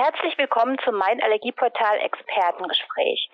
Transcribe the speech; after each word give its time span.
Herzlich 0.00 0.38
willkommen 0.38 0.78
zum 0.84 0.94
Mein 0.94 1.20
Allergieportal 1.20 1.98
Expertengespräch. 1.98 3.28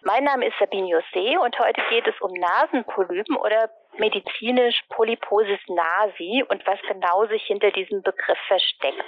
Mein 0.00 0.24
Name 0.24 0.46
ist 0.46 0.54
Sabine 0.58 0.86
José 0.86 1.36
und 1.36 1.58
heute 1.58 1.82
geht 1.90 2.06
es 2.06 2.18
um 2.22 2.32
Nasenpolypen 2.32 3.36
oder 3.36 3.68
medizinisch 3.98 4.80
Polyposis 4.88 5.60
nasi 5.68 6.42
und 6.48 6.66
was 6.66 6.80
genau 6.88 7.26
sich 7.26 7.42
hinter 7.42 7.70
diesem 7.70 8.00
Begriff 8.00 8.38
versteckt. 8.48 9.04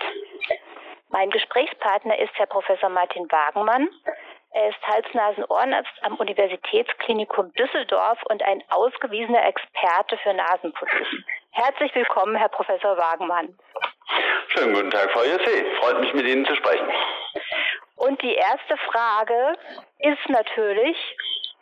Mein 1.09 1.31
Gesprächspartner 1.31 2.19
ist 2.19 2.35
Herr 2.35 2.45
Professor 2.45 2.91
Martin 2.91 3.27
Wagenmann. 3.33 3.89
Er 4.51 4.69
ist 4.69 4.87
Hals-Nasen-Ohrenarzt 4.87 6.03
am 6.03 6.17
Universitätsklinikum 6.17 7.55
Düsseldorf 7.55 8.23
und 8.29 8.43
ein 8.43 8.63
ausgewiesener 8.69 9.47
Experte 9.47 10.19
für 10.19 10.35
Nasenpolypen. 10.35 11.25
Herzlich 11.53 11.95
willkommen, 11.95 12.37
Herr 12.37 12.51
Professor 12.51 12.99
Wagenmann. 12.99 13.59
Schönen 14.59 14.75
guten 14.75 14.91
Tag, 14.91 15.09
Frau 15.13 15.23
Jesse. 15.23 15.65
Freut 15.79 16.01
mich, 16.01 16.13
mit 16.15 16.27
Ihnen 16.27 16.45
zu 16.45 16.57
sprechen. 16.57 16.89
Und 17.95 18.21
die 18.23 18.35
erste 18.35 18.77
Frage 18.91 19.57
ist 20.01 20.29
natürlich, 20.29 20.97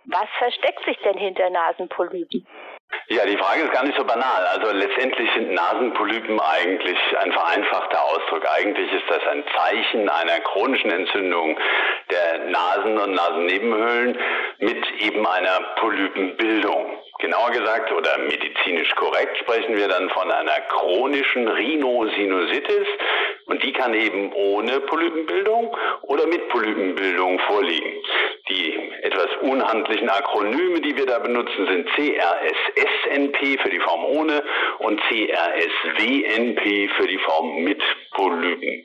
was 0.06 0.26
versteckt 0.38 0.82
sich 0.86 0.96
denn 1.04 1.18
hinter 1.18 1.50
Nasenpolypen? 1.50 2.46
Ja, 3.08 3.24
die 3.24 3.36
Frage 3.36 3.62
ist 3.62 3.72
gar 3.72 3.84
nicht 3.84 3.96
so 3.96 4.04
banal. 4.04 4.46
Also 4.46 4.72
letztendlich 4.72 5.30
sind 5.36 5.52
Nasenpolypen 5.52 6.40
eigentlich 6.40 6.98
ein 7.20 7.30
vereinfachter 7.30 8.02
Ausdruck. 8.02 8.44
Eigentlich 8.58 8.92
ist 8.92 9.04
das 9.08 9.24
ein 9.28 9.44
Zeichen 9.56 10.08
einer 10.08 10.40
chronischen 10.40 10.90
Entzündung 10.90 11.56
der 12.10 12.46
Nasen- 12.50 12.98
und 12.98 13.12
Nasennebenhöhlen 13.12 14.18
mit 14.58 14.84
eben 15.02 15.24
einer 15.24 15.60
Polypenbildung. 15.78 16.98
Genauer 17.20 17.50
gesagt 17.52 17.92
oder 17.92 18.18
medizinisch 18.18 18.92
korrekt 18.96 19.38
sprechen 19.38 19.76
wir 19.76 19.86
dann 19.86 20.10
von 20.10 20.28
einer 20.28 20.60
chronischen 20.68 21.46
Rhinosinusitis 21.46 22.88
und 23.46 23.62
die 23.62 23.72
kann 23.72 23.94
eben 23.94 24.32
ohne 24.32 24.80
Polypenbildung 24.80 25.76
oder 26.02 26.26
mit 26.26 26.48
Polypenbildung 26.48 27.38
vorliegen. 27.46 27.92
Die 28.48 28.92
etwas 29.02 29.28
unhandlichen 29.42 30.08
Akronyme, 30.08 30.80
die 30.80 30.96
wir 30.96 31.06
da 31.06 31.18
benutzen, 31.18 31.66
sind 31.66 31.88
CRSSNP 33.04 33.60
für 33.62 33.70
die 33.70 33.80
Form 33.80 34.04
ohne 34.04 34.42
und 34.78 35.00
CRSWNP 35.02 36.90
für 36.96 37.06
die 37.06 37.18
Form 37.18 37.62
mit 37.62 37.82
Polypen. 38.12 38.84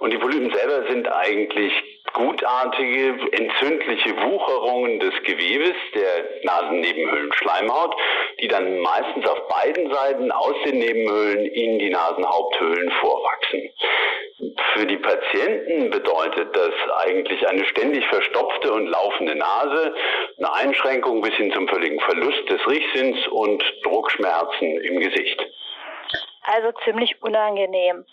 Und 0.00 0.12
die 0.12 0.18
Polypen 0.18 0.52
selber 0.52 0.86
sind 0.88 1.08
eigentlich 1.08 1.72
gutartige, 2.12 3.14
entzündliche 3.32 4.16
Wucherungen 4.22 5.00
des 5.00 5.12
Gewebes 5.24 5.74
der 5.94 6.44
Nasennebenhöhlenschleimhaut, 6.44 7.94
die 8.40 8.48
dann 8.48 8.78
meistens 8.80 9.26
auf 9.26 9.48
beiden 9.48 9.92
Seiten 9.92 10.30
aus 10.32 10.54
den 10.64 10.78
Nebenhöhlen 10.78 11.46
in 11.46 11.78
die 11.78 11.90
Nasenhaupthöhlen 11.90 12.90
vorwachsen. 13.00 13.70
Für 14.76 14.84
die 14.84 14.98
Patienten 14.98 15.88
bedeutet 15.88 16.54
das 16.54 16.74
eigentlich 17.06 17.48
eine 17.48 17.64
ständig 17.64 18.06
verstopfte 18.08 18.70
und 18.74 18.88
laufende 18.88 19.34
Nase, 19.34 19.94
eine 20.36 20.52
Einschränkung 20.52 21.22
bis 21.22 21.32
hin 21.34 21.50
zum 21.52 21.66
völligen 21.66 21.98
Verlust 22.00 22.50
des 22.50 22.60
Riechsinns 22.68 23.26
und 23.28 23.64
Druckschmerzen 23.84 24.80
im 24.82 25.00
Gesicht. 25.00 25.40
Also 26.42 26.72
ziemlich 26.84 27.22
unangenehm. 27.22 28.04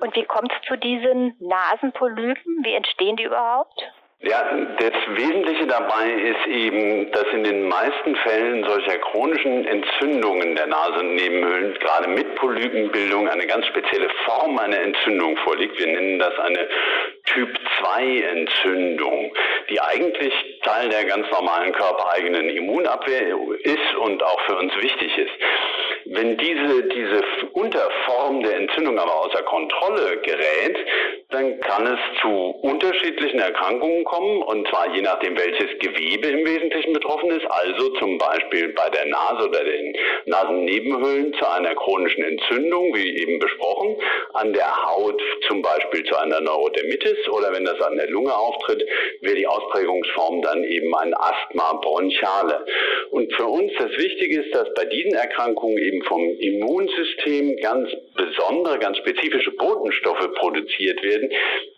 Und 0.00 0.14
wie 0.14 0.24
kommt 0.24 0.52
es 0.52 0.68
zu 0.68 0.76
diesen 0.76 1.34
Nasenpolypen? 1.40 2.62
Wie 2.62 2.74
entstehen 2.74 3.16
die 3.16 3.24
überhaupt? 3.24 3.82
Ja, 4.24 4.56
das 4.78 4.92
Wesentliche 5.16 5.66
dabei 5.66 6.08
ist 6.12 6.46
eben, 6.46 7.10
dass 7.10 7.24
in 7.32 7.42
den 7.42 7.66
meisten 7.66 8.14
Fällen 8.14 8.62
solcher 8.62 8.98
chronischen 8.98 9.66
Entzündungen 9.66 10.54
der 10.54 10.68
Nasennebenhöhlen, 10.68 11.74
gerade 11.80 12.08
mit 12.08 12.32
Polypenbildung, 12.36 13.28
eine 13.28 13.48
ganz 13.48 13.66
spezielle 13.66 14.08
Form 14.24 14.60
einer 14.60 14.78
Entzündung 14.78 15.36
vorliegt. 15.38 15.76
Wir 15.76 15.88
nennen 15.88 16.20
das 16.20 16.38
eine 16.38 16.68
Typ 17.24 17.48
2 17.80 18.20
Entzündung, 18.20 19.34
die 19.70 19.80
eigentlich 19.80 20.32
Teil 20.62 20.88
der 20.88 21.04
ganz 21.04 21.28
normalen 21.32 21.72
körpereigenen 21.72 22.48
Immunabwehr 22.48 23.36
ist 23.64 23.94
und 24.02 24.22
auch 24.22 24.40
für 24.42 24.56
uns 24.56 24.72
wichtig 24.80 25.18
ist. 25.18 25.32
Wenn 26.04 26.36
diese, 26.36 26.84
diese 26.84 27.24
Unterform 27.54 28.42
der 28.44 28.56
Entzündung 28.56 29.00
aber 29.00 29.14
außer 29.14 29.42
Kontrolle 29.42 30.18
gerät, 30.18 30.78
dann 31.32 31.58
kann 31.60 31.86
es 31.86 31.98
zu 32.20 32.28
unterschiedlichen 32.62 33.40
Erkrankungen 33.40 34.04
kommen, 34.04 34.42
und 34.42 34.68
zwar 34.68 34.94
je 34.94 35.02
nachdem, 35.02 35.36
welches 35.36 35.78
Gewebe 35.78 36.28
im 36.28 36.46
Wesentlichen 36.46 36.92
betroffen 36.92 37.30
ist, 37.30 37.46
also 37.46 37.88
zum 37.98 38.18
Beispiel 38.18 38.68
bei 38.74 38.88
der 38.90 39.06
Nase 39.06 39.48
oder 39.48 39.64
den 39.64 39.94
Nasennebenhöhlen 40.26 41.32
zu 41.34 41.50
einer 41.50 41.74
chronischen 41.74 42.24
Entzündung, 42.24 42.94
wie 42.94 43.16
eben 43.16 43.38
besprochen, 43.38 43.96
an 44.34 44.52
der 44.52 44.84
Haut 44.84 45.20
zum 45.48 45.62
Beispiel 45.62 46.04
zu 46.04 46.16
einer 46.16 46.40
Neurodermitis 46.40 47.28
oder 47.30 47.52
wenn 47.52 47.64
das 47.64 47.80
an 47.80 47.96
der 47.96 48.08
Lunge 48.10 48.34
auftritt, 48.34 48.86
wäre 49.20 49.36
die 49.36 49.46
Ausprägungsform 49.46 50.42
dann 50.42 50.64
eben 50.64 50.94
ein 50.96 51.14
Asthma 51.14 51.74
bronchiale. 51.74 52.64
Und 53.10 53.32
für 53.34 53.46
uns 53.46 53.72
das 53.78 53.90
Wichtige 53.92 54.42
ist, 54.42 54.54
dass 54.54 54.72
bei 54.74 54.84
diesen 54.84 55.14
Erkrankungen 55.14 55.78
eben 55.78 56.02
vom 56.04 56.22
Immunsystem 56.38 57.56
ganz 57.56 57.90
besondere, 58.14 58.78
ganz 58.78 58.98
spezifische 58.98 59.52
Botenstoffe 59.52 60.28
produziert 60.34 61.02
werden, 61.02 61.30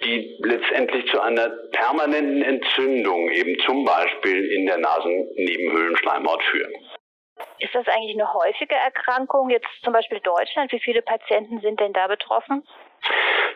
die 0.04 0.36
letztendlich 0.42 1.06
zu 1.10 1.20
einer 1.20 1.48
permanenten 1.72 2.42
Entzündung 2.42 3.30
eben 3.30 3.58
zum 3.66 3.84
Beispiel 3.84 4.44
in 4.52 4.66
der 4.66 4.78
Nasennebenhöhlenschleimhaut 4.78 6.42
führen. 6.44 6.72
Ist 7.58 7.74
das 7.74 7.86
eigentlich 7.86 8.14
eine 8.14 8.32
häufige 8.34 8.74
Erkrankung? 8.74 9.50
Jetzt 9.50 9.68
zum 9.82 9.92
Beispiel 9.92 10.20
Deutschland. 10.20 10.72
Wie 10.72 10.80
viele 10.80 11.02
Patienten 11.02 11.60
sind 11.60 11.80
denn 11.80 11.92
da 11.92 12.08
betroffen? 12.08 12.64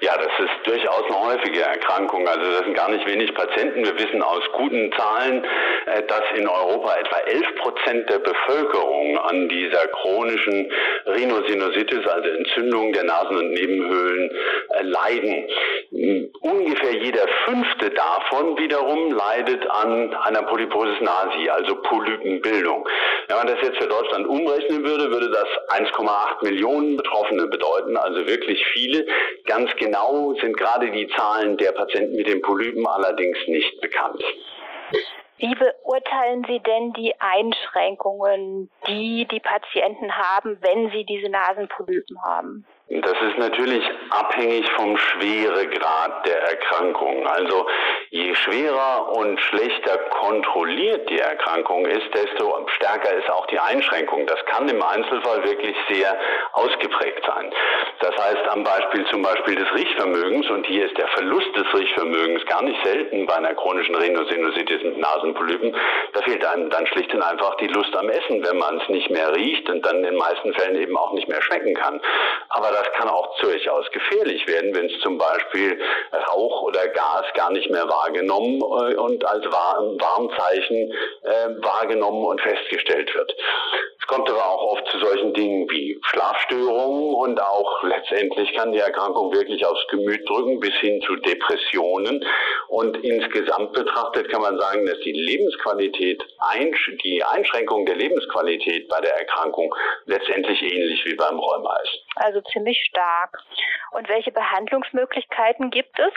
Ja, 0.01 0.17
das 0.17 0.31
ist 0.39 0.67
durchaus 0.67 1.05
eine 1.07 1.21
häufige 1.21 1.61
Erkrankung. 1.61 2.29
Also 2.29 2.51
das 2.53 2.61
sind 2.61 2.75
gar 2.75 2.89
nicht 2.89 3.05
wenig 3.07 3.35
Patienten. 3.35 3.85
Wir 3.85 3.99
wissen 3.99 4.23
aus 4.23 4.43
guten 4.53 4.93
Zahlen, 4.93 5.45
äh, 5.87 6.03
dass 6.05 6.23
in 6.37 6.47
Europa 6.47 6.95
etwa 6.97 7.19
11 7.27 7.55
Prozent 7.57 8.09
der 8.09 8.19
Bevölkerung 8.21 9.19
an 9.19 9.49
dieser 9.49 9.89
chronischen 9.89 10.71
Rhinosinusitis, 11.07 12.07
also 12.07 12.29
Entzündung 12.29 12.93
der 12.93 13.05
Nasen- 13.05 13.39
und 13.39 13.51
Nebenhöhlen, 13.51 14.31
äh, 14.71 14.83
leiden. 14.83 15.49
Ungefähr 16.41 16.95
jeder 17.03 17.27
fünfte 17.45 17.91
davon 17.91 18.57
wiederum 18.59 19.11
leidet 19.11 19.69
an 19.69 20.15
einer 20.15 20.43
Polyposis 20.43 21.01
nasi, 21.01 21.49
also 21.49 21.75
Polypenbildung. 21.83 22.89
Wenn 23.27 23.37
man 23.37 23.47
das 23.49 23.59
jetzt 23.63 23.79
für 23.79 23.89
Deutschland 23.89 24.29
umrechnen 24.29 24.85
würde, 24.85 25.11
würde 25.11 25.31
das 25.31 25.49
1,8 25.81 26.45
Millionen 26.45 26.97
Betroffene 26.97 27.47
bedeuten, 27.49 27.97
also 27.97 28.27
wirklich 28.27 28.65
viele. 28.73 29.07
Ganz 29.47 29.75
genau 29.77 30.35
sind 30.35 30.57
gerade 30.57 30.91
die 30.93 31.09
Zahlen 31.17 31.57
der 31.57 31.73
Patienten 31.73 32.17
mit 32.17 32.29
den 32.29 32.43
Polypen 32.43 32.87
allerdings 32.87 33.39
nicht 33.49 33.81
bekannt. 33.81 34.23
Wie 35.39 35.55
beurteilen 35.55 36.45
Sie 36.49 36.61
denn 36.61 36.93
die 36.95 37.15
Einschränkungen, 37.21 38.71
die 38.89 39.27
die 39.31 39.41
Patienten 39.41 40.13
haben, 40.13 40.59
wenn 40.63 40.91
sie 40.91 41.05
diese 41.05 41.29
Nasenpolypen 41.29 42.21
haben? 42.23 42.67
Das 42.91 43.13
ist 43.21 43.37
natürlich 43.37 43.85
abhängig 44.09 44.67
vom 44.73 44.97
Schweregrad 44.97 46.27
der 46.27 46.41
Erkrankung. 46.41 47.27
Also 47.27 47.67
je 48.09 48.35
schwerer 48.35 49.13
und 49.15 49.39
schlechter 49.41 49.99
kontrolliert 50.09 51.11
die 51.11 51.19
Erkrankung 51.19 51.85
ist, 51.85 52.09
desto 52.15 52.67
stärker 52.77 53.13
ist 53.13 53.31
auch 53.31 53.47
die 53.49 53.59
Einschränkung. 53.59 54.27
Das 54.27 54.43
kann 54.47 54.67
im 54.71 54.83
Einzelfall 54.83 55.45
wirklich 55.45 55.77
sehr 55.91 56.17
ausgeprägt 56.53 57.23
sein. 57.27 57.53
Das 58.01 58.17
heißt 58.17 58.49
am 58.49 58.65
Beispiel 58.65 59.05
zum 59.09 59.21
Beispiel 59.21 59.57
des 59.57 59.71
Riechvermögens, 59.75 60.49
und 60.49 60.67
hier 60.67 60.87
ist 60.87 60.97
der 60.97 61.09
Verlust 61.09 61.55
des 61.57 61.67
Riechvermögens 61.75 62.47
gar 62.47 62.63
nicht 62.63 62.83
selten 62.87 63.27
bei 63.27 63.35
einer 63.35 63.55
chronischen 63.55 63.97
Rhinosinusitis 63.97 64.83
mit 64.83 64.99
Nasenpolypen, 64.99 65.77
da 66.15 66.23
fehlt 66.23 66.45
einem 66.47 66.71
dann 66.71 66.87
schlicht 66.87 67.13
und 67.13 67.23
einfach 67.23 67.57
die 67.57 67.67
Lust 67.67 67.95
am 67.95 68.09
Essen, 68.09 68.43
wenn 68.47 68.57
man 68.57 68.81
es 68.81 68.89
nicht 68.89 69.11
mehr 69.11 69.35
riecht 69.35 69.69
und 69.69 69.85
dann 69.85 69.97
in 69.97 70.05
den 70.05 70.17
meisten 70.17 70.55
Fällen 70.55 70.81
eben 70.81 70.97
auch 70.97 71.13
nicht 71.13 71.29
mehr 71.29 71.43
schmecken 71.43 71.75
kann. 71.75 72.01
Aber 72.51 72.78
das 72.79 72.93
kann 72.93 73.09
auch 73.09 73.39
durchaus 73.41 73.91
gefährlich 73.91 74.47
werden, 74.47 74.75
wenn 74.75 74.87
es 74.87 75.01
zum 75.01 75.19
Beispiel 75.19 75.81
Rauch 76.31 76.63
oder 76.63 76.87
Gas 76.89 77.27
gar 77.35 77.51
nicht 77.51 77.71
mehr 77.71 77.89
wahrgenommen 77.89 78.61
äh, 78.61 78.95
und 78.95 79.25
als 79.25 79.45
Warnzeichen 79.47 80.93
äh, 81.23 81.63
wahrgenommen 81.63 82.25
und 82.25 82.41
festgestellt 82.41 83.15
wird. 83.15 83.35
Kommt 84.09 84.31
aber 84.31 84.43
auch 84.43 84.73
oft 84.73 84.89
zu 84.89 84.99
solchen 85.01 85.35
Dingen 85.35 85.69
wie 85.71 86.01
Schlafstörungen 86.03 87.15
und 87.15 87.41
auch 87.43 87.83
letztendlich 87.83 88.51
kann 88.55 88.73
die 88.73 88.79
Erkrankung 88.79 89.35
wirklich 89.35 89.65
aufs 89.67 89.87
Gemüt 89.89 90.27
drücken 90.27 90.61
bis 90.61 90.73
hin 90.77 91.03
zu 91.03 91.15
Depressionen. 91.17 92.25
Und 92.69 92.97
insgesamt 93.05 93.75
betrachtet 93.75 94.31
kann 94.31 94.41
man 94.41 94.59
sagen, 94.59 94.87
dass 94.87 94.99
die 95.01 95.13
Lebensqualität, 95.13 96.25
die 97.05 97.23
Einschränkung 97.23 97.85
der 97.85 97.97
Lebensqualität 97.97 98.89
bei 98.89 98.99
der 99.03 99.15
Erkrankung 99.15 99.75
letztendlich 100.07 100.63
ähnlich 100.63 101.05
wie 101.05 101.15
beim 101.15 101.39
Rheuma 101.39 101.77
ist. 101.83 102.03
Also 102.17 102.41
ziemlich 102.51 102.83
stark. 102.89 103.39
Und 103.93 104.09
welche 104.09 104.33
Behandlungsmöglichkeiten 104.33 105.71
gibt 105.71 105.99
es? 105.99 106.13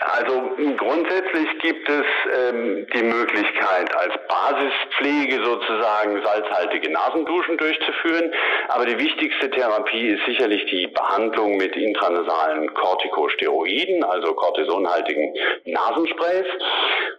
Also 0.00 0.50
grundsätzlich 0.76 1.58
gibt 1.60 1.88
es 1.88 2.04
ähm, 2.34 2.86
die 2.94 3.02
Möglichkeit, 3.02 3.94
als 3.94 4.14
Basispflege 4.28 5.44
sozusagen 5.44 6.22
salzhaltige 6.22 6.90
Nasenduschen 6.90 7.56
durchzuführen. 7.58 8.32
Aber 8.68 8.86
die 8.86 8.98
wichtigste 8.98 9.50
Therapie 9.50 10.08
ist 10.08 10.24
sicherlich 10.26 10.64
die 10.66 10.86
Behandlung 10.88 11.56
mit 11.56 11.76
intranasalen 11.76 12.72
Corticosteroiden, 12.74 14.04
also 14.04 14.34
kortisonhaltigen 14.34 15.34
Nasensprays. 15.64 16.46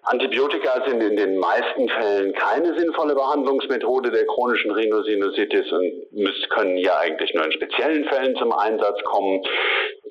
Antibiotika 0.03 0.83
sind 0.87 1.01
in 1.03 1.17
den 1.17 1.37
meisten 1.37 1.89
Fällen 1.89 2.33
keine 2.33 2.77
sinnvolle 2.77 3.15
Behandlungsmethode 3.15 4.11
der 4.11 4.25
chronischen 4.25 4.71
Rhinosinusitis 4.71 5.71
und 5.71 6.49
können 6.49 6.77
hier 6.77 6.97
eigentlich 6.97 7.33
nur 7.33 7.45
in 7.45 7.51
speziellen 7.51 8.05
Fällen 8.05 8.35
zum 8.37 8.51
Einsatz 8.51 9.01
kommen. 9.03 9.43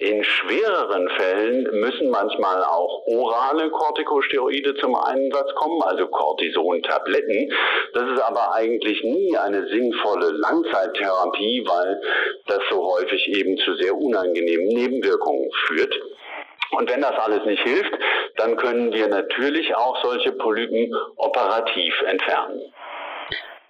In 0.01 0.23
schwereren 0.23 1.09
Fällen 1.11 1.65
müssen 1.81 2.11
manchmal 2.11 2.63
auch 2.63 3.05
orale 3.07 3.69
Corticosteroide 3.71 4.77
zum 4.77 4.95
Einsatz 4.95 5.53
kommen, 5.57 5.83
also 5.83 6.07
Cortison-Tabletten. 6.07 7.53
Das 7.95 8.05
ist 8.05 8.21
aber 8.21 8.55
eigentlich 8.55 9.03
nie 9.03 9.37
eine 9.37 9.67
sinnvolle 9.67 10.31
Langzeittherapie, 10.31 11.65
weil 11.67 12.01
das 12.47 12.61
so 12.71 12.93
häufig 12.95 13.27
eben 13.29 13.57
zu 13.59 13.75
sehr 13.75 13.95
unangenehmen 13.95 14.69
Nebenwirkungen 14.69 15.51
führt. 15.67 15.95
Und 16.71 16.91
wenn 16.91 17.01
das 17.01 17.19
alles 17.19 17.45
nicht 17.45 17.63
hilft, 17.63 17.93
dann 18.37 18.57
können 18.57 18.93
wir 18.93 19.09
natürlich 19.09 19.75
auch 19.75 20.01
solche 20.05 20.31
Polypen 20.33 20.95
operativ 21.17 21.95
entfernen. 22.03 22.73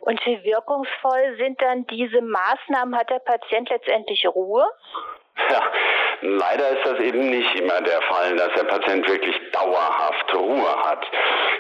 Und 0.01 0.21
wie 0.27 0.43
wirkungsvoll 0.45 1.37
sind 1.39 1.61
dann 1.63 1.87
diese 1.87 2.21
Maßnahmen? 2.21 2.97
Hat 2.97 3.11
der 3.11 3.21
Patient 3.21 3.69
letztendlich 3.71 4.27
Ruhe? 4.27 4.67
Ja, 5.51 5.63
leider 6.23 6.71
ist 6.71 6.85
das 6.85 7.01
eben 7.01 7.31
nicht 7.31 7.61
immer 7.61 7.81
der 7.81 8.01
Fall, 8.03 8.37
dass 8.37 8.53
der 8.55 8.65
Patient 8.65 9.09
wirklich 9.09 9.37
dauerhaft 9.53 10.35
Ruhe 10.35 10.85
hat. 10.85 11.07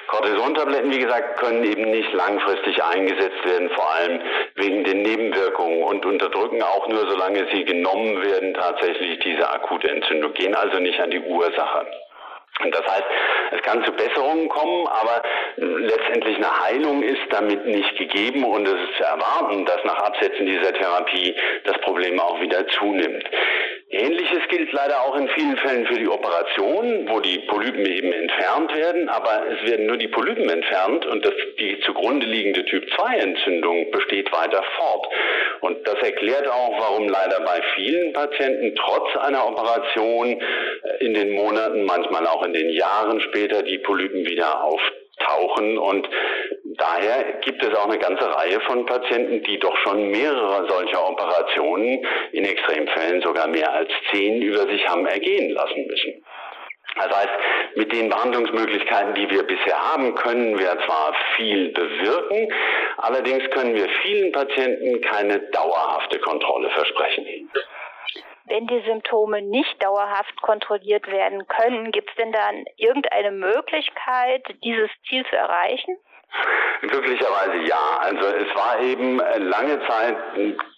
Cortisontabletten, 0.08 0.90
wie 0.92 1.00
gesagt, 1.00 1.38
können 1.38 1.64
eben 1.64 1.90
nicht 1.90 2.12
langfristig 2.12 2.82
eingesetzt 2.82 3.44
werden, 3.44 3.70
vor 3.70 3.92
allem 3.92 4.20
wegen 4.54 4.84
den 4.84 5.02
Nebenwirkungen 5.02 5.82
und 5.82 6.04
unterdrücken 6.06 6.62
auch 6.62 6.88
nur, 6.88 7.08
solange 7.08 7.46
sie 7.52 7.64
genommen 7.64 8.22
werden, 8.22 8.54
tatsächlich 8.54 9.18
diese 9.20 9.48
akute 9.50 9.88
Entzündung, 9.88 10.32
gehen 10.32 10.54
also 10.54 10.78
nicht 10.78 11.00
an 11.00 11.10
die 11.10 11.20
Ursache. 11.20 11.86
Und 12.64 12.74
das 12.74 12.82
heißt, 12.82 13.04
es 13.52 13.62
kann 13.62 13.84
zu 13.84 13.92
Besserungen 13.92 14.48
kommen, 14.48 14.86
aber 14.88 15.22
letztendlich 15.56 16.36
eine 16.36 16.60
Heilung 16.64 17.02
ist 17.02 17.22
damit 17.30 17.64
nicht 17.66 17.96
gegeben 17.96 18.44
und 18.44 18.66
es 18.66 18.74
ist 18.74 18.96
zu 18.96 19.04
erwarten, 19.04 19.64
dass 19.64 19.84
nach 19.84 19.98
Absetzen 19.98 20.46
dieser 20.46 20.72
Therapie 20.72 21.36
das 21.64 21.78
Problem 21.82 22.18
auch 22.18 22.40
wieder 22.40 22.66
zunimmt. 22.68 23.24
Ähnliches 23.90 24.46
gilt 24.50 24.70
leider 24.72 25.00
auch 25.00 25.16
in 25.16 25.28
vielen 25.28 25.56
Fällen 25.56 25.86
für 25.86 25.98
die 25.98 26.08
Operation, 26.08 27.08
wo 27.08 27.20
die 27.20 27.38
Polypen 27.48 27.86
eben 27.86 28.12
entfernt 28.12 28.74
werden, 28.74 29.08
aber 29.08 29.44
es 29.50 29.70
werden 29.70 29.86
nur 29.86 29.96
die 29.96 30.08
Polypen 30.08 30.50
entfernt 30.50 31.06
und 31.06 31.24
das, 31.24 31.32
die 31.58 31.80
zugrunde 31.80 32.26
liegende 32.26 32.66
Typ-2-Entzündung 32.66 33.90
besteht 33.90 34.30
weiter 34.30 34.62
fort. 34.76 35.06
Und 35.62 35.88
das 35.88 35.94
erklärt 36.02 36.46
auch, 36.48 36.78
warum 36.78 37.08
leider 37.08 37.40
bei 37.40 37.62
vielen 37.76 38.12
Patienten 38.12 38.76
trotz 38.76 39.16
einer 39.16 39.48
Operation 39.48 40.38
äh, 40.38 41.04
in 41.04 41.14
den 41.14 41.32
Monaten, 41.32 41.84
manchmal 41.84 42.26
auch 42.26 42.44
in 42.44 42.52
den 42.52 42.68
Jahren 42.68 43.22
später 43.22 43.62
die 43.62 43.78
Polypen 43.78 44.26
wieder 44.26 44.64
auftauchen 44.64 45.78
und 45.78 46.06
daher 46.78 47.24
gibt 47.44 47.62
es 47.62 47.74
auch 47.76 47.88
eine 47.88 47.98
ganze 47.98 48.24
Reihe 48.34 48.60
von 48.60 48.86
Patienten, 48.86 49.42
die 49.44 49.58
doch 49.58 49.76
schon 49.78 50.10
mehrere 50.10 50.66
solcher 50.68 51.08
Operationen, 51.08 52.04
in 52.32 52.44
Extremfällen 52.44 53.20
sogar 53.22 53.46
mehr 53.48 53.72
als 53.72 53.90
zehn, 54.10 54.40
über 54.42 54.66
sich 54.68 54.86
haben 54.88 55.06
ergehen 55.06 55.50
lassen 55.50 55.86
müssen. 55.86 56.24
Das 56.96 57.16
heißt, 57.16 57.76
mit 57.76 57.92
den 57.92 58.08
Behandlungsmöglichkeiten, 58.08 59.14
die 59.14 59.30
wir 59.30 59.42
bisher 59.42 59.78
haben, 59.92 60.14
können 60.14 60.58
wir 60.58 60.76
zwar 60.86 61.14
viel 61.36 61.68
bewirken, 61.72 62.52
allerdings 62.96 63.48
können 63.50 63.74
wir 63.74 63.88
vielen 64.02 64.32
Patienten 64.32 65.00
keine 65.02 65.38
dauerhafte 65.50 66.18
Kontrolle 66.18 66.70
versprechen. 66.70 67.50
Wenn 68.46 68.66
die 68.66 68.80
Symptome 68.86 69.42
nicht 69.42 69.82
dauerhaft 69.82 70.40
kontrolliert 70.40 71.06
werden 71.06 71.46
können, 71.46 71.92
gibt 71.92 72.08
es 72.08 72.16
denn 72.16 72.32
dann 72.32 72.64
irgendeine 72.76 73.30
Möglichkeit, 73.30 74.42
dieses 74.64 74.90
Ziel 75.06 75.24
zu 75.28 75.36
erreichen? 75.36 75.98
Glücklicherweise 76.80 77.56
ja. 77.66 77.98
Also 78.00 78.26
es 78.28 78.54
war 78.54 78.80
eben 78.80 79.18
äh, 79.20 79.38
lange 79.38 79.80
Zeit, 79.86 80.16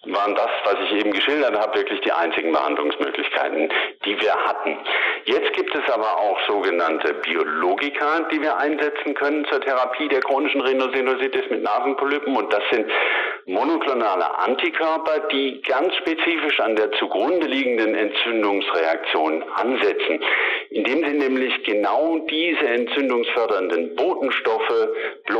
waren 0.06 0.34
das, 0.34 0.48
was 0.64 0.76
ich 0.84 0.92
eben 0.92 1.12
geschildert 1.12 1.58
habe, 1.58 1.78
wirklich 1.78 2.00
die 2.00 2.12
einzigen 2.12 2.52
Behandlungsmöglichkeiten, 2.52 3.70
die 4.06 4.20
wir 4.20 4.34
hatten. 4.34 4.78
Jetzt 5.24 5.52
gibt 5.52 5.74
es 5.74 5.92
aber 5.92 6.16
auch 6.16 6.38
sogenannte 6.48 7.14
Biologika, 7.14 8.20
die 8.32 8.40
wir 8.40 8.56
einsetzen 8.56 9.14
können 9.14 9.44
zur 9.50 9.60
Therapie 9.60 10.08
der 10.08 10.20
chronischen 10.20 10.62
Rhinosinusitis 10.62 11.50
mit 11.50 11.62
Nasenpolypen 11.62 12.34
und 12.34 12.50
das 12.52 12.62
sind 12.72 12.90
monoklonale 13.46 14.38
Antikörper, 14.38 15.28
die 15.32 15.60
ganz 15.62 15.94
spezifisch 15.96 16.60
an 16.60 16.76
der 16.76 16.92
zugrunde 16.92 17.46
liegenden 17.46 17.94
Entzündungsreaktion 17.94 19.44
ansetzen, 19.54 20.22
indem 20.70 21.04
sie 21.04 21.18
nämlich 21.18 21.62
genau 21.64 22.18
diese 22.30 22.66
entzündungsfördernden 22.68 23.96
Botenstoffe 23.96 24.88
blockieren 25.26 25.39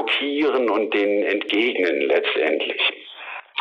und 0.70 0.94
denen 0.94 1.22
entgegnen 1.24 2.02
letztendlich. 2.02 2.80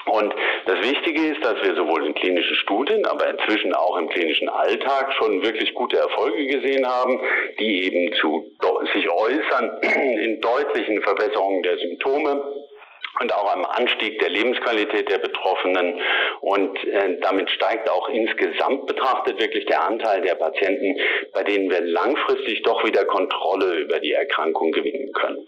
Und 0.05 0.33
das 0.65 0.79
Wichtige 0.81 1.27
ist, 1.27 1.43
dass 1.43 1.61
wir 1.61 1.75
sowohl 1.75 2.05
in 2.05 2.15
klinischen 2.15 2.55
Studien, 2.55 3.05
aber 3.05 3.29
inzwischen 3.29 3.73
auch 3.73 3.97
im 3.97 4.09
klinischen 4.09 4.49
Alltag 4.49 5.13
schon 5.13 5.43
wirklich 5.43 5.73
gute 5.73 5.97
Erfolge 5.97 6.47
gesehen 6.47 6.87
haben, 6.87 7.19
die 7.59 7.85
eben 7.85 8.13
zu, 8.13 8.51
sich 8.93 9.09
äußern 9.09 9.77
in 9.81 10.41
deutlichen 10.41 11.01
Verbesserungen 11.01 11.63
der 11.63 11.77
Symptome 11.77 12.41
und 13.19 13.33
auch 13.33 13.53
am 13.53 13.65
Anstieg 13.65 14.19
der 14.19 14.29
Lebensqualität 14.29 15.09
der 15.09 15.17
Betroffenen. 15.17 15.99
Und 16.41 16.83
äh, 16.85 17.19
damit 17.21 17.49
steigt 17.51 17.89
auch 17.89 18.09
insgesamt 18.09 18.87
betrachtet 18.87 19.39
wirklich 19.39 19.65
der 19.65 19.83
Anteil 19.83 20.21
der 20.21 20.35
Patienten, 20.35 20.97
bei 21.33 21.43
denen 21.43 21.69
wir 21.69 21.81
langfristig 21.81 22.61
doch 22.63 22.83
wieder 22.85 23.05
Kontrolle 23.05 23.75
über 23.79 23.99
die 23.99 24.13
Erkrankung 24.13 24.71
gewinnen 24.71 25.11
können. 25.13 25.47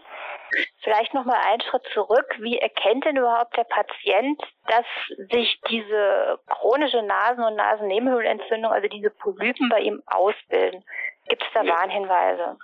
Vielleicht 0.83 1.13
noch 1.13 1.25
mal 1.25 1.39
einen 1.39 1.61
Schritt 1.61 1.83
zurück. 1.93 2.35
Wie 2.39 2.57
erkennt 2.57 3.05
denn 3.05 3.17
überhaupt 3.17 3.55
der 3.55 3.63
Patient, 3.63 4.41
dass 4.67 4.85
sich 5.31 5.59
diese 5.69 6.39
chronische 6.47 7.01
Nasen- 7.03 7.43
und 7.43 7.55
Nasennebenhöhlenentzündung, 7.55 8.71
also 8.71 8.87
diese 8.87 9.11
Polypen 9.11 9.69
bei 9.69 9.79
ihm 9.79 10.01
ausbilden? 10.05 10.83
Gibt 11.27 11.43
es 11.43 11.49
da 11.53 11.65
Warnhinweise? 11.65 12.57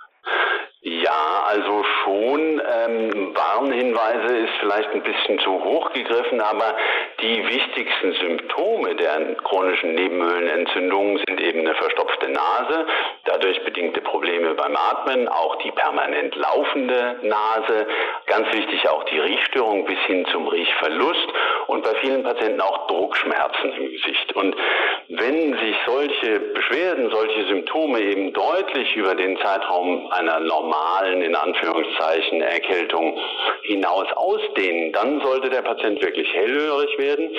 Ja, 0.80 1.42
also 1.48 1.82
schon. 2.04 2.62
Ähm, 2.64 3.34
Warnhinweise 3.34 4.36
ist 4.36 4.52
vielleicht 4.60 4.90
ein 4.90 5.02
bisschen 5.02 5.40
zu 5.40 5.50
hoch 5.64 5.90
gegriffen, 5.92 6.40
aber 6.40 6.76
die 7.20 7.44
wichtigsten 7.48 8.12
Symptome 8.12 8.94
der 8.94 9.34
chronischen 9.42 9.96
Nebenhöhlenentzündungen 9.96 11.20
sind 11.26 11.40
eben 11.40 11.60
eine 11.60 11.74
verstopfte 11.74 12.30
Nase, 12.30 12.86
dadurch 13.24 13.60
bedingte 13.64 14.00
Probleme 14.02 14.54
beim 14.54 14.76
Atmen, 14.76 15.26
auch 15.26 15.56
die 15.56 15.72
permanent 15.72 16.36
laufende 16.36 17.16
Nase, 17.22 17.86
ganz 18.26 18.46
wichtig 18.52 18.88
auch 18.88 19.02
die 19.04 19.18
Riechstörung 19.18 19.84
bis 19.84 19.98
hin 20.06 20.26
zum 20.30 20.46
Riechverlust 20.46 21.28
und 21.66 21.82
bei 21.82 21.94
vielen 21.96 22.22
Patienten 22.22 22.60
auch 22.60 22.86
Druckschmerzen 22.86 23.72
im 23.72 23.90
Gesicht. 23.90 24.32
Und 24.36 24.54
wenn 25.08 25.58
sich 25.58 25.76
solche 25.86 26.38
Beschwerden, 26.38 27.10
solche 27.10 27.48
Symptome 27.48 28.00
eben 28.00 28.32
deutlich 28.32 28.94
über 28.94 29.16
den 29.16 29.36
Zeitraum 29.38 30.08
einer 30.12 30.38
normalen, 30.38 30.67
in 31.22 31.34
Anführungszeichen, 31.34 32.40
Erkältung 32.40 33.18
hinaus 33.62 34.06
ausdehnen, 34.14 34.92
dann 34.92 35.20
sollte 35.20 35.50
der 35.50 35.62
Patient 35.62 36.02
wirklich 36.02 36.32
hellhörig 36.32 36.98
werden. 36.98 37.30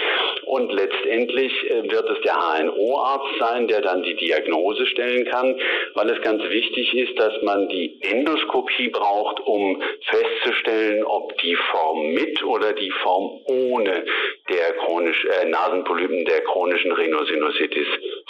Und 0.46 0.72
letztendlich 0.72 1.52
äh, 1.70 1.90
wird 1.90 2.10
es 2.10 2.22
der 2.22 2.36
HNO-Arzt 2.36 3.40
sein, 3.40 3.68
der 3.68 3.82
dann 3.82 4.04
die 4.04 4.16
Diagnose 4.16 4.86
stellen 4.88 5.26
kann, 5.26 5.60
weil 5.96 6.10
es 6.10 6.22
ganz 6.22 6.44
wichtig 6.44 6.94
ist, 6.96 7.20
dass 7.20 7.34
man 7.44 7.70
die 7.70 8.00
Endoskopie 8.02 8.90
braucht, 8.90 9.40
um 9.42 9.82
festzustellen, 10.06 11.04
ob 11.04 11.38
die 11.40 11.56
Form 11.56 12.14
mit 12.14 12.44
oder 12.44 12.74
die 12.74 12.92
Form 13.04 13.42
ohne 13.46 14.06
der 14.50 14.74
chronisch, 14.74 15.26
äh, 15.26 15.46
Nasenpolypen 15.46 16.26
der 16.26 16.42
chronischen 16.42 16.92
Rhinosinusitis 16.92 17.88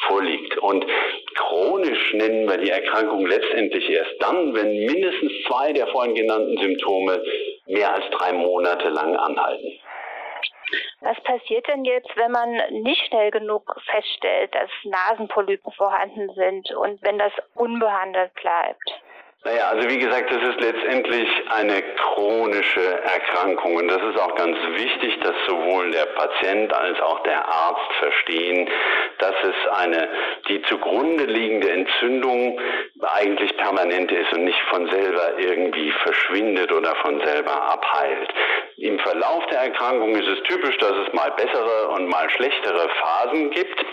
vorliegt. 0.08 0.58
Und 0.58 0.86
chronisch 1.36 2.14
nennen 2.14 2.50
wir 2.50 2.58
die 2.58 2.70
Erkrankung 2.70 3.26
letztendlich 3.26 3.90
erst 3.90 4.16
dann, 4.20 4.54
wenn 4.54 4.86
mindestens 4.86 5.32
zwei 5.48 5.74
der 5.74 5.88
vorhin 5.88 6.16
genannten 6.16 6.58
Symptome 6.58 7.24
mehr 7.68 7.94
als 7.94 8.06
drei 8.12 8.34
Monate 8.34 8.90
lang 8.90 9.16
anhalten. 9.16 9.80
Was 11.02 11.20
passiert 11.22 11.68
denn 11.68 11.86
jetzt, 11.86 12.16
wenn 12.16 12.32
man 12.32 12.52
nicht 12.84 13.06
schnell 13.08 13.32
genug 13.32 13.76
feststellt, 13.90 14.54
dass 14.54 14.70
Nasenpolypen 14.84 15.72
vorhanden 15.72 16.30
sind 16.36 16.72
und 16.76 17.02
wenn 17.02 17.18
das 17.18 17.32
unbehandelt 17.56 18.34
bleibt? 18.36 19.02
Naja, 19.46 19.70
also 19.70 19.90
wie 19.90 20.00
gesagt, 20.00 20.30
das 20.30 20.50
ist 20.50 20.60
letztendlich 20.60 21.30
eine 21.48 21.82
chronische 21.82 23.02
Erkrankung 23.04 23.78
und 23.78 23.88
das 23.88 24.02
ist 24.04 24.20
auch 24.20 24.36
ganz 24.36 24.58
wichtig, 24.76 25.18
dass 25.22 25.34
sowohl 25.48 25.92
der 25.92 26.08
Patient 26.08 26.74
als 26.74 27.00
auch 27.00 27.24
der 27.24 27.48
Arzt 27.48 27.94
verstehen, 28.00 28.70
dass 29.20 29.36
es 29.44 29.72
eine 29.72 30.10
die 30.50 30.62
zugrunde 30.64 31.24
liegende 31.24 31.72
Entzündung 31.72 32.60
eigentlich 33.02 33.56
permanent 33.56 34.12
ist 34.12 34.34
und 34.34 34.44
nicht 34.44 34.60
von 34.70 34.90
selber 34.90 35.40
irgendwie 35.40 35.92
verschwindet 36.04 36.74
oder 36.74 36.94
von 36.98 37.22
selber 37.24 37.62
abheilt. 37.72 38.34
Im 38.76 39.00
Verlauf 39.00 39.46
der 39.48 39.60
Erkrankung 39.60 40.16
ist 40.16 40.28
es 40.28 40.44
typisch, 40.50 40.78
dass 40.80 40.92
es 40.92 41.14
mal 41.14 41.32
bessere 41.32 41.88
und 41.90 42.10
mal 42.10 42.30
schlechtere 42.30 42.90
Phasen 42.90 43.52
gibt. 43.52 43.86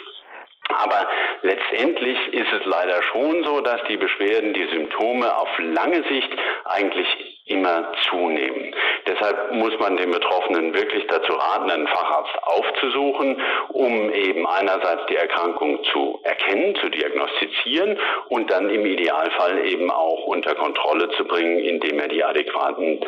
Aber 0.76 1.08
letztendlich 1.42 2.18
ist 2.32 2.52
es 2.52 2.64
leider 2.66 3.02
schon 3.04 3.44
so, 3.44 3.60
dass 3.60 3.82
die 3.88 3.96
Beschwerden, 3.96 4.52
die 4.52 4.66
Symptome 4.68 5.36
auf 5.36 5.48
lange 5.58 6.02
Sicht 6.04 6.30
eigentlich 6.64 7.06
immer 7.46 7.92
zunehmen. 8.08 8.74
Deshalb 9.06 9.52
muss 9.52 9.78
man 9.78 9.96
den 9.96 10.10
Betroffenen 10.10 10.74
wirklich 10.74 11.06
dazu 11.06 11.32
raten, 11.32 11.70
einen 11.70 11.86
Facharzt 11.86 12.34
aufzusuchen, 12.42 13.40
um 13.68 14.12
eben 14.12 14.46
einerseits 14.46 15.06
die 15.06 15.16
Erkrankung 15.16 15.82
zu 15.92 16.20
erkennen, 16.24 16.74
zu 16.76 16.88
diagnostizieren 16.88 17.98
und 18.28 18.50
dann 18.50 18.68
im 18.68 18.84
Idealfall 18.84 19.64
eben 19.64 19.90
auch 19.90 20.26
unter 20.26 20.54
Kontrolle 20.56 21.08
zu 21.10 21.24
bringen, 21.24 21.60
indem 21.60 22.00
er 22.00 22.08
die 22.08 22.24
adäquaten 22.24 23.04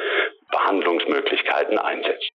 Behandlungsmöglichkeiten 0.51 1.79
einsetzt. 1.79 2.31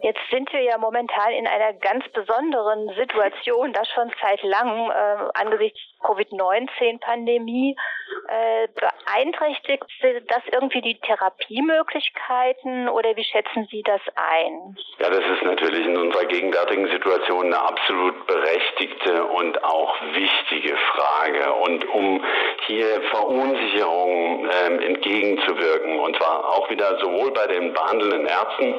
Jetzt 0.00 0.20
sind 0.30 0.52
wir 0.52 0.62
ja 0.62 0.76
momentan 0.78 1.32
in 1.32 1.46
einer 1.46 1.72
ganz 1.74 2.04
besonderen 2.08 2.88
Situation, 2.96 3.72
das 3.72 3.88
schon 3.88 4.10
seit 4.20 4.42
langem 4.42 4.90
äh, 4.90 5.30
angesichts 5.34 5.78
Covid-19-Pandemie. 6.02 7.76
Äh, 8.28 8.68
beeinträchtigt 8.74 9.84
das 10.28 10.42
irgendwie 10.52 10.80
die 10.80 10.98
Therapiemöglichkeiten 10.98 12.88
oder 12.88 13.16
wie 13.16 13.24
schätzen 13.24 13.66
Sie 13.70 13.82
das 13.82 14.00
ein? 14.16 14.76
Ja, 14.98 15.08
das 15.08 15.20
ist 15.20 15.42
natürlich 15.44 15.86
in 15.86 15.96
unserer 15.96 16.24
gegenwärtigen 16.26 16.88
Situation 16.90 17.46
eine 17.46 17.60
absolut 17.60 18.26
berechtigte 18.26 19.24
und 19.24 19.62
auch 19.64 19.94
wichtige 20.12 20.76
Frage. 20.76 21.52
Und 21.52 21.88
um 21.88 22.24
hier 22.66 23.02
Verunsicherung 23.10 24.46
äh, 24.46 24.86
entgegenzuwirken, 24.86 25.98
und 26.00 26.16
zwar 26.16 26.44
auch 26.44 26.68
wieder 26.70 26.98
sowohl 26.98 27.32
bei 27.32 27.46
den 27.46 27.72
behandelnden 27.72 28.26
Ärzten 28.26 28.74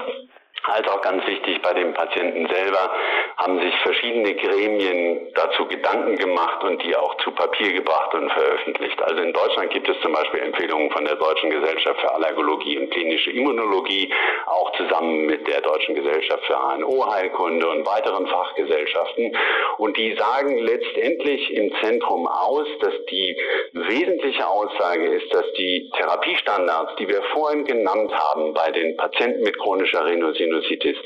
als 0.63 0.87
auch 0.87 1.01
ganz 1.01 1.25
wichtig 1.27 1.61
bei 1.61 1.73
dem 1.73 1.93
Patienten 1.93 2.47
selber, 2.47 2.91
haben 3.37 3.59
sich 3.59 3.75
verschiedene 3.83 4.33
Gremien 4.35 5.27
dazu 5.35 5.65
Gedanken 5.67 6.15
gemacht 6.15 6.63
und 6.63 6.81
die 6.83 6.95
auch 6.95 7.15
zu 7.17 7.31
Papier 7.31 7.73
gebracht 7.73 8.13
und 8.13 8.31
veröffentlicht. 8.31 9.01
Also 9.03 9.21
in 9.21 9.33
Deutschland 9.33 9.71
gibt 9.71 9.89
es 9.89 9.99
zum 10.01 10.13
Beispiel 10.13 10.39
Empfehlungen 10.41 10.89
von 10.91 11.03
der 11.03 11.15
Deutschen 11.15 11.49
Gesellschaft 11.49 11.99
für 11.99 12.13
Allergologie 12.13 12.77
und 12.79 12.91
klinische 12.91 13.31
Immunologie, 13.31 14.13
auch 14.45 14.71
zusammen 14.77 15.25
mit 15.25 15.47
der 15.47 15.61
Deutschen 15.61 15.95
Gesellschaft 15.95 16.45
für 16.45 16.55
HNO-Heilkunde 16.55 17.67
und 17.67 17.85
weiteren 17.85 18.27
Fachgesellschaften. 18.27 19.35
Und 19.77 19.97
die 19.97 20.15
sagen 20.15 20.59
letztendlich 20.59 21.53
im 21.53 21.73
Zentrum 21.81 22.27
aus, 22.27 22.67
dass 22.79 22.93
die 23.09 23.37
wesentliche 23.73 24.47
Aussage 24.47 25.07
ist, 25.07 25.33
dass 25.33 25.45
die 25.57 25.91
Therapiestandards, 25.97 26.95
die 26.97 27.07
wir 27.07 27.21
vorhin 27.33 27.65
genannt 27.65 28.13
haben 28.13 28.53
bei 28.53 28.71
den 28.71 28.95
Patienten 28.95 29.43
mit 29.43 29.57
chronischer 29.57 30.05
Rhinosinusitis, 30.05 30.52
Sinusitis 30.53 30.97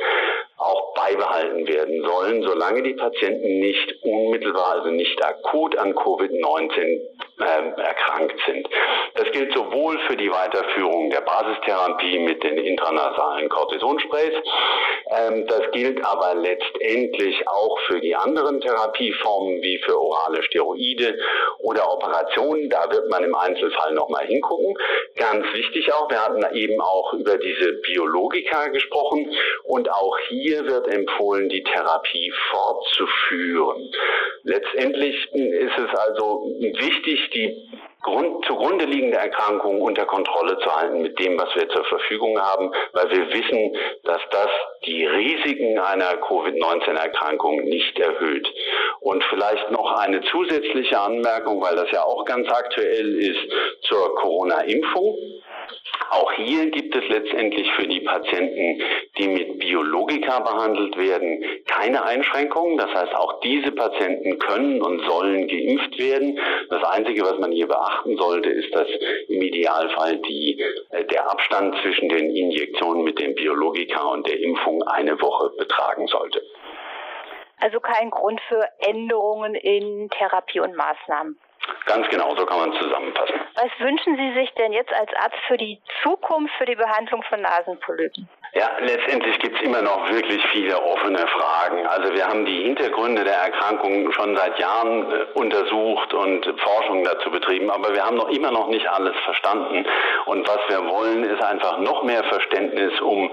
auch 0.57 0.93
beibehalten 0.95 1.67
werden 1.67 2.03
sollen, 2.03 2.43
solange 2.43 2.83
die 2.83 2.93
Patienten 2.93 3.59
nicht 3.59 3.95
unmittelbar, 4.03 4.73
also 4.73 4.89
nicht 4.89 5.23
akut 5.23 5.77
an 5.77 5.93
Covid-19 5.93 6.99
äh, 7.39 7.81
erkrankt 7.81 8.39
sind. 8.45 8.67
Das 9.15 9.31
gilt 9.31 9.53
sowohl 9.53 9.99
für 10.07 10.17
die 10.17 10.31
Weiterführung 10.31 11.09
der 11.09 11.21
Basistherapie 11.21 12.19
mit 12.19 12.43
den 12.43 12.57
intranasalen 12.57 13.49
Cortisonsprays, 13.49 14.33
ähm, 15.09 15.47
das 15.47 15.71
gilt 15.71 16.03
aber 16.05 16.35
letztendlich 16.35 17.47
auch 17.47 17.79
für 17.87 18.01
die 18.01 18.15
anderen 18.15 18.59
Therapieformen 18.59 19.61
wie 19.61 19.77
für 19.79 19.99
orale 19.99 20.43
Steroide 20.43 21.17
oder 21.59 21.91
Operationen. 21.93 22.69
Da 22.69 22.91
wird 22.91 23.09
man 23.09 23.23
im 23.23 23.35
Einzelfall 23.35 23.93
nochmal 23.93 24.25
hingucken. 24.25 24.77
Ganz 25.15 25.45
wichtig 25.53 25.93
auch, 25.93 26.09
wir 26.09 26.23
hatten 26.23 26.43
eben 26.55 26.81
auch 26.81 27.13
über 27.13 27.37
diese 27.37 27.73
Biologika 27.83 28.67
gesprochen 28.67 29.33
und 29.63 29.89
auch 29.91 30.17
hier 30.27 30.65
wird 30.65 30.87
empfohlen, 30.87 31.47
die 31.49 31.63
Therapie 31.63 32.33
fortzuführen. 32.51 33.89
Letztendlich 34.43 35.15
ist 35.33 35.77
es 35.77 35.99
also 35.99 36.51
wichtig, 36.59 37.26
die 37.29 37.69
Grund, 38.01 38.45
zugrunde 38.45 38.85
liegende 38.85 39.17
Erkrankung 39.17 39.81
unter 39.81 40.05
Kontrolle 40.05 40.57
zu 40.59 40.73
halten 40.73 41.01
mit 41.01 41.19
dem, 41.19 41.37
was 41.37 41.53
wir 41.55 41.67
zur 41.69 41.83
Verfügung 41.85 42.39
haben, 42.39 42.71
weil 42.93 43.09
wir 43.09 43.33
wissen, 43.33 43.75
dass 44.03 44.21
das 44.31 44.49
die 44.85 45.05
Risiken 45.05 45.77
einer 45.77 46.15
Covid-19-Erkrankung 46.17 47.63
nicht 47.65 47.99
erhöht. 47.99 48.47
Und 49.01 49.23
vielleicht 49.25 49.71
noch 49.71 49.91
eine 49.99 50.21
zusätzliche 50.21 50.99
Anmerkung, 50.99 51.61
weil 51.61 51.75
das 51.75 51.91
ja 51.91 52.03
auch 52.03 52.23
ganz 52.23 52.49
aktuell 52.49 53.19
ist, 53.19 53.51
zur 53.81 54.15
Corona-Impfung. 54.15 55.17
Auch 56.09 56.31
hier 56.33 56.69
gibt 56.71 56.95
es 56.95 57.07
letztendlich 57.09 57.69
für 57.73 57.87
die 57.87 57.99
Patienten, 57.99 58.81
die 59.17 59.27
mit 59.27 59.59
Biologika 59.59 60.39
behandelt 60.39 60.97
werden, 60.97 61.43
keine 61.65 62.03
Einschränkungen. 62.03 62.77
Das 62.77 62.93
heißt, 62.93 63.13
auch 63.13 63.39
diese 63.41 63.71
Patienten 63.71 64.39
können 64.39 64.81
und 64.81 65.05
sollen 65.05 65.47
geimpft 65.47 65.97
werden. 65.99 66.39
Das 66.69 66.83
Einzige, 66.83 67.23
was 67.23 67.37
man 67.39 67.51
hier 67.51 67.67
beachten 67.67 68.17
sollte, 68.17 68.49
ist, 68.49 68.73
dass 68.73 68.87
im 69.27 69.41
Idealfall 69.41 70.17
die, 70.19 70.61
äh, 70.91 71.03
der 71.05 71.29
Abstand 71.29 71.75
zwischen 71.81 72.09
den 72.09 72.35
Injektionen 72.35 73.03
mit 73.03 73.19
dem 73.19 73.35
Biologika 73.35 74.01
und 74.07 74.27
der 74.27 74.39
Impfung 74.39 74.83
eine 74.83 75.19
Woche 75.21 75.51
betragen 75.57 76.07
sollte. 76.07 76.41
Also 77.59 77.79
kein 77.79 78.11
Grund 78.11 78.39
für 78.47 78.67
Änderungen 78.79 79.55
in 79.55 80.09
Therapie 80.09 80.59
und 80.59 80.75
Maßnahmen. 80.75 81.37
Ganz 81.85 82.07
genau, 82.09 82.35
so 82.35 82.45
kann 82.45 82.59
man 82.59 82.73
zusammenfassen. 82.73 83.35
Was 83.55 83.71
wünschen 83.79 84.17
Sie 84.17 84.33
sich 84.33 84.53
denn 84.55 84.73
jetzt 84.73 84.93
als 84.93 85.09
Arzt 85.15 85.37
für 85.47 85.57
die 85.57 85.79
Zukunft 86.03 86.53
für 86.57 86.65
die 86.65 86.75
Behandlung 86.75 87.23
von 87.23 87.41
Nasenpolypen? 87.41 88.27
Ja, 88.53 88.71
letztendlich 88.79 89.37
gibt 89.39 89.57
es 89.57 89.61
immer 89.61 89.81
noch 89.81 90.09
wirklich 90.09 90.43
viele 90.51 90.81
offene 90.81 91.25
Fragen. 91.27 91.85
Also 91.85 92.13
wir 92.13 92.25
haben 92.25 92.45
die 92.45 92.63
Hintergründe 92.63 93.23
der 93.23 93.35
Erkrankung 93.35 94.11
schon 94.13 94.35
seit 94.35 94.57
Jahren 94.59 95.11
äh, 95.11 95.25
untersucht 95.35 96.13
und 96.13 96.45
Forschung 96.59 97.03
dazu 97.03 97.29
betrieben, 97.29 97.69
aber 97.69 97.93
wir 97.93 98.03
haben 98.03 98.17
noch 98.17 98.29
immer 98.29 98.51
noch 98.51 98.67
nicht 98.67 98.87
alles 98.87 99.15
verstanden. 99.25 99.85
Und 100.25 100.47
was 100.47 100.59
wir 100.69 100.87
wollen, 100.87 101.23
ist 101.23 101.41
einfach 101.43 101.77
noch 101.79 102.03
mehr 102.03 102.23
Verständnis, 102.23 102.99
um 103.01 103.31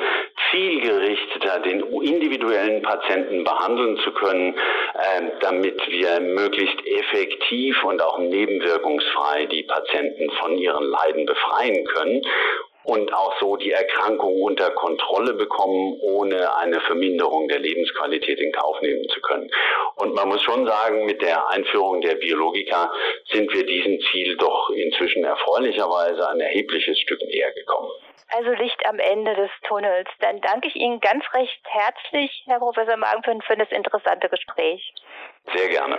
zielgerichteter 0.54 1.60
den 1.60 1.80
individuellen 2.02 2.82
Patienten 2.82 3.44
behandeln 3.44 3.98
zu 4.04 4.12
können, 4.12 4.54
äh, 4.54 5.30
damit 5.40 5.80
wir 5.88 6.20
möglichst 6.20 6.78
effektiv 6.86 7.82
und 7.84 8.00
auch 8.02 8.18
nebenwirkungsfrei 8.18 9.46
die 9.46 9.64
Patienten 9.64 10.30
von 10.40 10.56
ihren 10.56 10.84
Leiden 10.84 11.26
befreien 11.26 11.84
können 11.86 12.22
und 12.84 13.12
auch 13.14 13.34
so 13.40 13.56
die 13.56 13.72
Erkrankung 13.72 14.42
unter 14.42 14.70
Kontrolle 14.70 15.32
bekommen, 15.32 15.98
ohne 16.00 16.54
eine 16.56 16.80
Verminderung 16.82 17.48
der 17.48 17.58
Lebensqualität 17.58 18.38
in 18.40 18.52
Kauf 18.52 18.80
nehmen 18.82 19.08
zu 19.08 19.20
können. 19.22 19.50
Und 19.96 20.14
man 20.14 20.28
muss 20.28 20.42
schon 20.42 20.66
sagen, 20.66 21.06
mit 21.06 21.22
der 21.22 21.48
Einführung 21.48 22.02
der 22.02 22.16
Biologika 22.16 22.92
sind 23.32 23.52
wir 23.54 23.64
diesem 23.64 23.98
Ziel 24.10 24.36
doch 24.36 24.70
inzwischen 24.70 25.24
erfreulicherweise 25.24 26.28
ein 26.28 26.40
erhebliches 26.40 26.98
Stück 27.00 27.20
näher 27.22 27.52
gekommen. 27.52 27.90
Also 28.28 28.50
Licht 28.52 28.84
am 28.86 28.98
Ende 28.98 29.34
des 29.34 29.50
Tunnels. 29.68 30.08
Dann 30.20 30.40
danke 30.40 30.68
ich 30.68 30.76
Ihnen 30.76 31.00
ganz 31.00 31.24
recht 31.34 31.60
herzlich, 31.64 32.44
Herr 32.46 32.58
Professor 32.58 32.96
Magenfeld, 32.96 33.44
für 33.44 33.56
das 33.56 33.70
interessante 33.70 34.28
Gespräch. 34.28 34.94
Sehr 35.52 35.68
gerne. 35.68 35.98